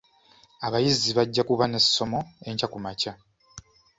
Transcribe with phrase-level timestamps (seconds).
[0.65, 3.13] Abayizi bajja kuba n'essomo enkya kumakya.